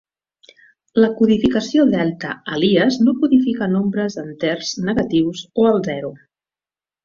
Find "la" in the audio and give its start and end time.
1.03-1.09